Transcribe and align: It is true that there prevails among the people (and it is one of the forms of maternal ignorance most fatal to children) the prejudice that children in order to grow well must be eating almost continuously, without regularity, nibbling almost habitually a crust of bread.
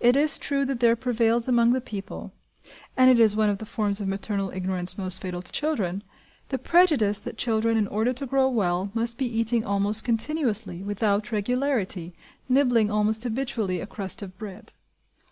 It 0.00 0.16
is 0.16 0.38
true 0.38 0.64
that 0.64 0.80
there 0.80 0.96
prevails 0.96 1.46
among 1.46 1.70
the 1.72 1.80
people 1.80 2.32
(and 2.96 3.08
it 3.08 3.20
is 3.20 3.36
one 3.36 3.48
of 3.48 3.58
the 3.58 3.64
forms 3.64 4.00
of 4.00 4.08
maternal 4.08 4.50
ignorance 4.50 4.98
most 4.98 5.22
fatal 5.22 5.40
to 5.40 5.52
children) 5.52 6.02
the 6.48 6.58
prejudice 6.58 7.20
that 7.20 7.38
children 7.38 7.76
in 7.76 7.86
order 7.86 8.12
to 8.12 8.26
grow 8.26 8.48
well 8.48 8.90
must 8.92 9.18
be 9.18 9.26
eating 9.38 9.64
almost 9.64 10.02
continuously, 10.02 10.82
without 10.82 11.30
regularity, 11.30 12.12
nibbling 12.48 12.90
almost 12.90 13.22
habitually 13.22 13.80
a 13.80 13.86
crust 13.86 14.20
of 14.20 14.36
bread. 14.36 14.72